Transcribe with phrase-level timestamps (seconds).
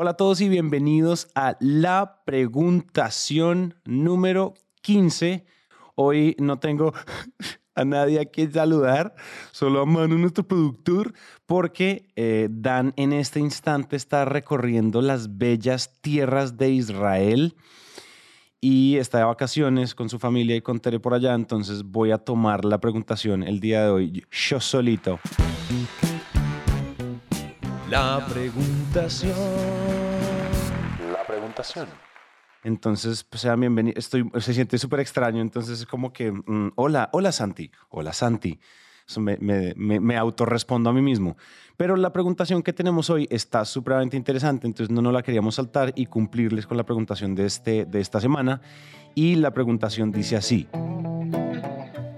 [0.00, 5.44] Hola a todos y bienvenidos a la preguntación número 15.
[5.96, 6.92] Hoy no tengo
[7.74, 9.16] a nadie a quien saludar,
[9.50, 11.14] solo a Manu, nuestro productor,
[11.46, 17.56] porque eh, Dan en este instante está recorriendo las bellas tierras de Israel
[18.60, 22.18] y está de vacaciones con su familia y con Tere por allá, entonces voy a
[22.18, 25.18] tomar la preguntación el día de hoy yo solito.
[27.90, 29.34] La preguntación.
[31.10, 31.86] La preguntación.
[32.62, 34.04] Entonces, pues sean bienvenidos.
[34.04, 35.40] Estoy, se siente súper extraño.
[35.40, 38.60] Entonces, es como que, mm, hola, hola Santi, hola Santi.
[39.08, 41.38] Eso me, me, me, autorrespondo a mí mismo.
[41.78, 45.94] Pero la preguntación que tenemos hoy está supremamente interesante, entonces no nos la queríamos saltar
[45.96, 48.60] y cumplirles con la preguntación de, este, de esta semana.
[49.14, 50.68] Y la preguntación dice así.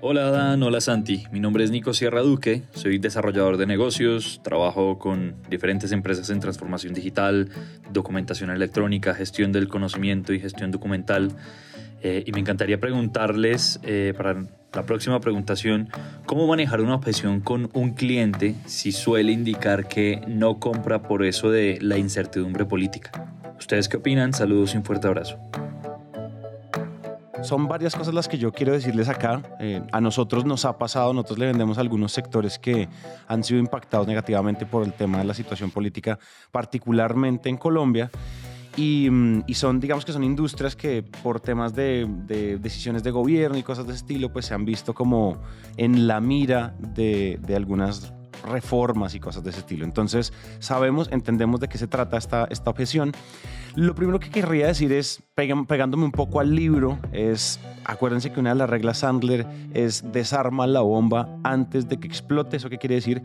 [0.00, 4.96] Hola Dan, hola Santi, mi nombre es Nico Sierra Duque, soy desarrollador de negocios, trabajo
[4.96, 7.48] con diferentes empresas en transformación digital,
[7.92, 11.32] documentación electrónica, gestión del conocimiento y gestión documental.
[12.00, 15.88] Eh, y me encantaría preguntarles eh, para la próxima preguntación,
[16.26, 21.50] ¿cómo manejar una objeción con un cliente si suele indicar que no compra por eso
[21.50, 23.10] de la incertidumbre política?
[23.58, 24.32] ¿Ustedes qué opinan?
[24.32, 25.40] Saludos y un fuerte abrazo.
[27.42, 29.42] Son varias cosas las que yo quiero decirles acá.
[29.60, 32.88] Eh, a nosotros nos ha pasado, nosotros le vendemos a algunos sectores que
[33.26, 36.18] han sido impactados negativamente por el tema de la situación política,
[36.50, 38.10] particularmente en Colombia.
[38.76, 43.56] Y, mm, son, digamos que son industrias que por temas de, de, decisiones de gobierno
[43.58, 45.38] y cosas de ese estilo, pues se han visto como
[45.76, 48.12] en la mira de, de algunas
[48.46, 49.84] reformas y cosas de ese estilo.
[49.84, 53.12] Entonces, sabemos, entendemos de qué se trata esta, esta objeción.
[53.74, 55.22] Lo primero que querría decir es,
[55.66, 60.66] pegándome un poco al libro, es, acuérdense que una de las reglas Sandler es desarma
[60.66, 62.56] la bomba antes de que explote.
[62.56, 63.22] ¿Eso qué quiere decir?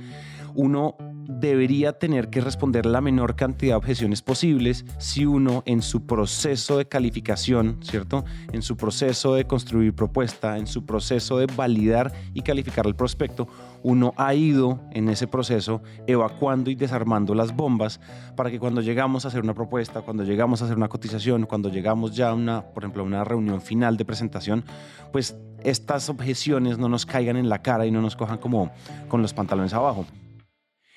[0.53, 0.95] Uno
[1.28, 6.78] debería tener que responder la menor cantidad de objeciones posibles si uno en su proceso
[6.78, 8.25] de calificación, ¿cierto?
[8.52, 13.47] En su proceso de construir propuesta, en su proceso de validar y calificar el prospecto,
[13.84, 18.00] uno ha ido en ese proceso evacuando y desarmando las bombas
[18.35, 21.69] para que cuando llegamos a hacer una propuesta, cuando llegamos a hacer una cotización, cuando
[21.69, 24.66] llegamos ya una, por ejemplo, una reunión final de presentación,
[25.12, 28.72] pues estas objeciones no nos caigan en la cara y no nos cojan como
[29.08, 30.06] con los pantalones abajo.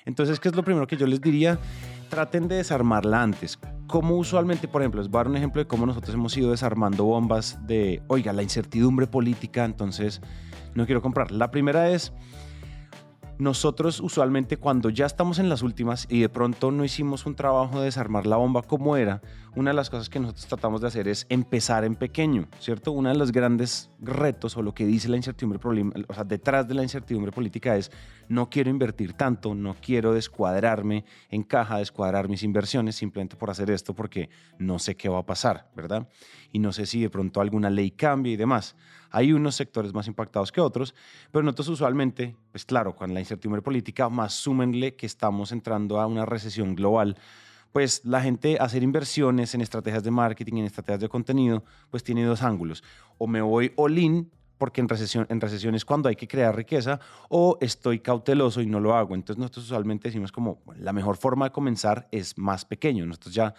[0.05, 1.59] Entonces, ¿qué es lo primero que yo les diría?
[2.09, 3.59] Traten de desarmarla antes.
[3.87, 6.51] Como usualmente, por ejemplo, les voy a dar un ejemplo de cómo nosotros hemos ido
[6.51, 10.21] desarmando bombas de, oiga, la incertidumbre política, entonces
[10.75, 11.31] no quiero comprar.
[11.31, 12.13] La primera es,
[13.39, 17.79] nosotros usualmente cuando ya estamos en las últimas y de pronto no hicimos un trabajo
[17.79, 19.21] de desarmar la bomba como era,
[19.55, 22.91] una de las cosas que nosotros tratamos de hacer es empezar en pequeño, ¿cierto?
[22.91, 25.59] Uno de los grandes retos o lo que dice la incertidumbre,
[26.07, 27.91] o sea, detrás de la incertidumbre política es
[28.27, 33.71] no quiero invertir tanto, no quiero descuadrarme en caja, descuadrar mis inversiones simplemente por hacer
[33.71, 36.07] esto porque no sé qué va a pasar, ¿verdad?
[36.51, 38.75] Y no sé si de pronto alguna ley cambia y demás.
[39.11, 40.95] Hay unos sectores más impactados que otros,
[41.31, 46.07] pero nosotros usualmente, pues claro, con la incertidumbre política, más súmenle que estamos entrando a
[46.07, 47.17] una recesión global
[47.71, 52.23] pues la gente hacer inversiones en estrategias de marketing, en estrategias de contenido, pues tiene
[52.23, 52.83] dos ángulos.
[53.19, 56.99] O me voy all-in, porque en recesión, en recesión es cuando hay que crear riqueza,
[57.29, 59.15] o estoy cauteloso y no lo hago.
[59.15, 63.05] Entonces nosotros usualmente decimos como la mejor forma de comenzar es más pequeño.
[63.05, 63.53] Nosotros ya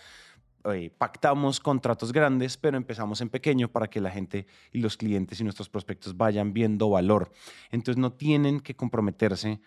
[0.65, 5.41] eh, pactamos contratos grandes, pero empezamos en pequeño para que la gente y los clientes
[5.41, 7.31] y nuestros prospectos vayan viendo valor.
[7.71, 9.61] Entonces no tienen que comprometerse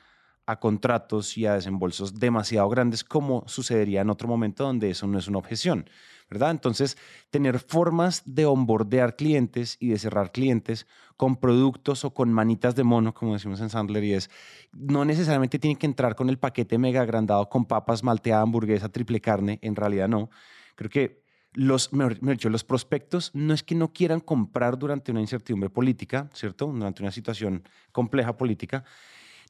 [0.45, 5.19] a contratos y a desembolsos demasiado grandes como sucedería en otro momento donde eso no
[5.19, 5.89] es una objeción,
[6.29, 6.51] ¿verdad?
[6.51, 6.97] Entonces,
[7.29, 12.83] tener formas de onboardear clientes y de cerrar clientes con productos o con manitas de
[12.83, 14.29] mono, como decimos en Sandler, y es,
[14.71, 19.21] no necesariamente tienen que entrar con el paquete mega agrandado con papas, malteada, hamburguesa, triple
[19.21, 20.29] carne, en realidad no.
[20.75, 21.21] Creo que
[21.53, 22.17] los, mejor,
[22.51, 26.67] los prospectos no es que no quieran comprar durante una incertidumbre política, ¿cierto?
[26.67, 28.83] Durante una situación compleja política,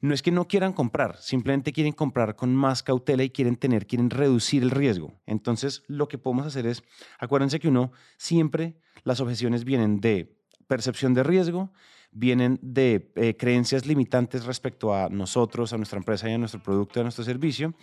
[0.00, 3.86] no es que no quieran comprar, simplemente quieren comprar con más cautela y quieren tener,
[3.86, 5.14] quieren reducir el riesgo.
[5.26, 6.82] Entonces, lo que podemos hacer es,
[7.20, 10.36] acuérdense que uno siempre, las objeciones vienen de
[10.66, 11.72] percepción de riesgo,
[12.12, 17.00] vienen de eh, creencias limitantes respecto a nosotros, a nuestra empresa y a nuestro producto,
[17.00, 17.74] a nuestro servicio.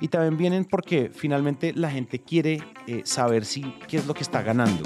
[0.00, 4.22] Y también vienen porque finalmente la gente quiere eh, saber si, qué es lo que
[4.22, 4.82] está ganando.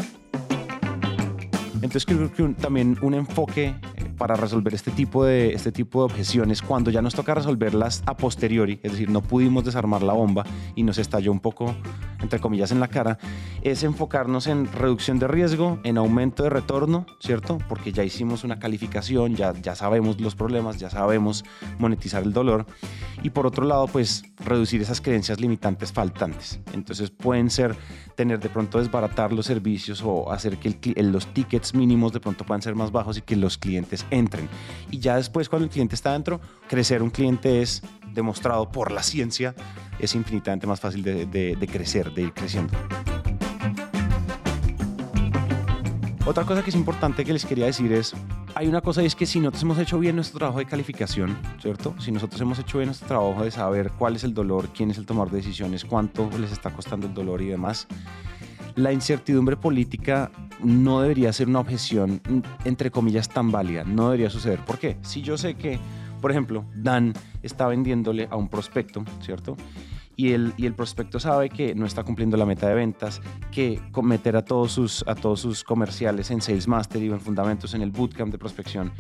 [1.75, 3.75] Entonces creo que también un enfoque
[4.17, 8.17] para resolver este tipo, de, este tipo de objeciones cuando ya nos toca resolverlas a
[8.17, 10.45] posteriori, es decir, no pudimos desarmar la bomba
[10.75, 11.75] y nos estalló un poco,
[12.21, 13.19] entre comillas, en la cara,
[13.63, 17.59] es enfocarnos en reducción de riesgo, en aumento de retorno, ¿cierto?
[17.69, 21.45] Porque ya hicimos una calificación, ya, ya sabemos los problemas, ya sabemos
[21.79, 22.67] monetizar el dolor.
[23.23, 26.61] Y por otro lado, pues reducir esas creencias limitantes faltantes.
[26.73, 27.75] Entonces pueden ser
[28.17, 32.63] tener de pronto desbaratar los servicios o hacer que los tickets mínimos de pronto puedan
[32.63, 34.49] ser más bajos y que los clientes entren.
[34.91, 39.03] Y ya después cuando el cliente está dentro, crecer un cliente es demostrado por la
[39.03, 39.55] ciencia,
[39.99, 42.73] es infinitamente más fácil de, de crecer, de ir creciendo.
[46.27, 48.15] Otra cosa que es importante que les quería decir es,
[48.55, 51.37] hay una cosa y es que si nosotros hemos hecho bien nuestro trabajo de calificación,
[51.61, 51.95] ¿cierto?
[51.99, 54.97] Si nosotros hemos hecho bien nuestro trabajo de saber cuál es el dolor, quién es
[54.97, 57.89] el tomador de decisiones, cuánto les está costando el dolor y demás,
[58.77, 60.31] la incertidumbre política
[60.63, 62.21] no debería ser una objeción,
[62.65, 63.85] entre comillas, tan válida.
[63.85, 64.61] No debería suceder.
[64.61, 64.97] ¿Por qué?
[65.03, 65.79] Si yo sé que,
[66.21, 67.13] por ejemplo, Dan
[67.43, 69.57] está vendiéndole a un prospecto, ¿cierto?
[70.17, 73.21] Y el, y el prospecto sabe que no está cumpliendo la meta de ventas,
[73.51, 77.75] que meter a todos sus, a todos sus comerciales en Sales Master y en Fundamentos
[77.75, 78.93] en el Bootcamp de prospección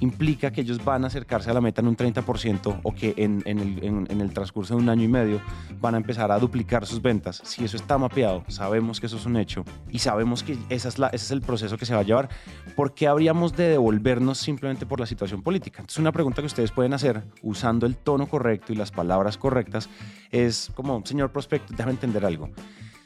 [0.00, 3.42] implica que ellos van a acercarse a la meta en un 30% o que en,
[3.44, 5.40] en, el, en, el, transcurso de un año y medio
[5.80, 7.40] van a empezar a duplicar sus ventas.
[7.44, 10.98] Si eso está mapeado, sabemos que eso es un hecho y sabemos que esa es
[10.98, 12.28] la, ese es el proceso que se va a llevar,
[12.76, 15.80] ¿por qué habríamos de devolvernos simplemente por la situación política?
[15.80, 19.88] Entonces una pregunta que ustedes pueden hacer usando el tono correcto y las palabras correctas
[20.30, 22.50] es como, señor prospecto, déjame entender algo.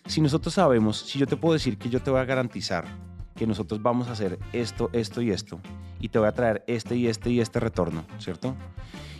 [0.06, 2.84] Si nosotros sabemos, si yo te puedo decir que yo te voy a garantizar
[3.34, 5.60] que nosotros vamos a hacer esto, esto y esto,
[5.98, 8.54] y te voy a traer este y este y este retorno, ¿cierto?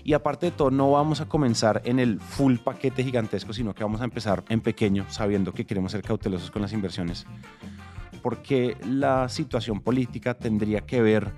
[0.05, 3.83] Y aparte de todo, no vamos a comenzar en el full paquete gigantesco, sino que
[3.83, 7.27] vamos a empezar en pequeño, sabiendo que queremos ser cautelosos con las inversiones.
[8.23, 11.33] Porque la situación política tendría que ver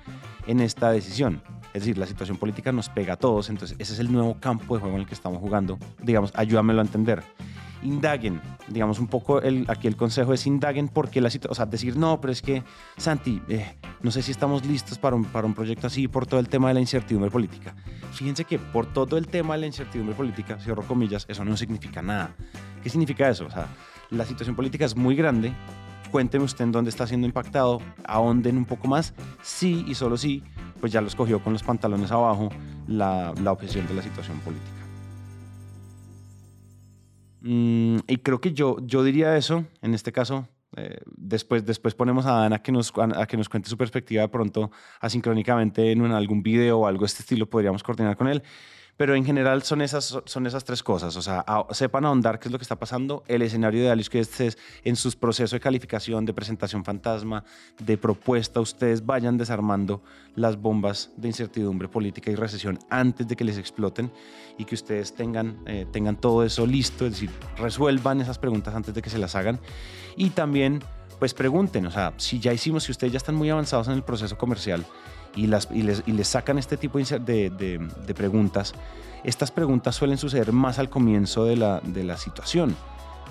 [0.48, 1.42] en esta decisión.
[1.76, 4.74] Es decir, la situación política nos pega a todos, entonces ese es el nuevo campo
[4.74, 5.78] de juego en el que estamos jugando.
[6.02, 7.22] Digamos, ayúdamelo a entender.
[7.82, 11.66] Indaguen, digamos un poco, el, aquí el consejo es indaguen porque la situación, o sea,
[11.66, 12.62] decir, no, pero es que,
[12.96, 16.40] Santi, eh, no sé si estamos listos para un, para un proyecto así por todo
[16.40, 17.76] el tema de la incertidumbre política.
[18.10, 22.00] Fíjense que por todo el tema de la incertidumbre política, cierro comillas, eso no significa
[22.00, 22.34] nada.
[22.82, 23.44] ¿Qué significa eso?
[23.44, 23.68] O sea,
[24.08, 25.52] la situación política es muy grande,
[26.10, 29.12] cuénteme usted en dónde está siendo impactado, ahonden un poco más,
[29.42, 30.42] sí y solo sí
[30.80, 32.48] pues ya los cogió con los pantalones abajo
[32.86, 34.86] la, la objeción de la situación política.
[37.42, 42.26] Mm, y creo que yo, yo diría eso, en este caso, eh, después, después ponemos
[42.26, 44.70] a Dana que nos, a que nos cuente su perspectiva de pronto
[45.00, 48.42] asincrónicamente en algún video o algo de este estilo, podríamos coordinar con él.
[48.96, 51.16] Pero en general son esas, son esas tres cosas.
[51.16, 53.24] O sea, sepan ahondar qué es lo que está pasando.
[53.28, 54.24] El escenario ideal es que
[54.84, 57.44] en sus procesos de calificación, de presentación fantasma,
[57.78, 60.02] de propuesta, ustedes vayan desarmando
[60.34, 64.10] las bombas de incertidumbre política y recesión antes de que les exploten
[64.58, 68.94] y que ustedes tengan, eh, tengan todo eso listo, es decir, resuelvan esas preguntas antes
[68.94, 69.60] de que se las hagan.
[70.16, 70.82] Y también,
[71.18, 74.02] pues pregunten, o sea, si ya hicimos, si ustedes ya están muy avanzados en el
[74.02, 74.84] proceso comercial,
[75.36, 78.72] y, les, sacan este tipo de, preguntas,
[79.22, 82.74] estas preguntas suelen suceder más al comienzo de la, de la situación,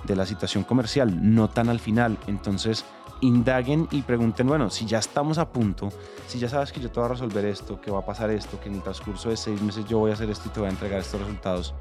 [0.04, 2.18] de la situación comercial, no tan al final.
[2.28, 2.86] Entonces,
[3.22, 5.90] indaguen y pregunten, bueno, si ya estamos a punto,
[6.28, 8.60] si ya sabes que yo te voy a resolver esto, que va a pasar esto,
[8.60, 10.68] que en el transcurso de seis meses yo voy a hacer esto y te voy
[10.68, 11.74] a entregar estos resultados,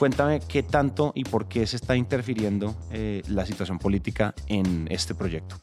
[0.00, 5.14] cuéntame qué tanto y por qué se está interfiriendo eh, la situación política en este
[5.14, 5.56] proyecto.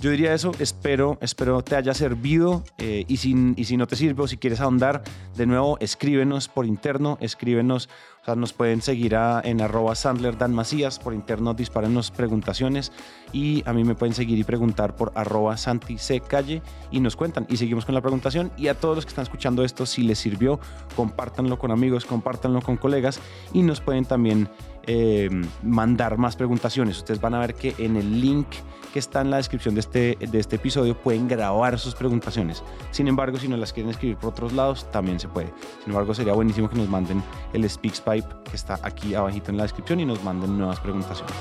[0.00, 3.94] Yo diría eso, espero, espero te haya servido eh, y, si, y si no te
[3.94, 5.04] sirve o si quieres ahondar,
[5.36, 7.88] de nuevo, escríbenos por interno, escríbenos,
[8.22, 12.92] o sea, nos pueden seguir en arroba Sandler Dan Macías, por interno dispárenos preguntaciones
[13.32, 15.96] y a mí me pueden seguir y preguntar por arroba Santi
[16.28, 16.62] Calle
[16.92, 19.64] y nos cuentan y seguimos con la preguntación y a todos los que están escuchando
[19.64, 20.60] esto, si les sirvió,
[20.94, 23.18] compártanlo con amigos, compártanlo con colegas
[23.52, 24.48] y nos pueden también
[24.86, 25.28] eh,
[25.64, 26.98] mandar más preguntaciones.
[26.98, 28.46] Ustedes van a ver que en el link
[28.92, 32.62] que está en la descripción de este, de este episodio pueden grabar sus preguntaciones.
[32.90, 35.52] Sin embargo, si no las quieren escribir por otros lados, también se puede.
[35.80, 37.64] Sin embargo, sería buenísimo que nos manden el
[38.20, 41.34] Que está aquí abajito en la descripción y nos manden nuevas preguntaciones.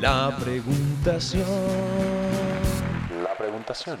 [0.00, 1.44] La preguntación.
[3.22, 3.98] La preguntación.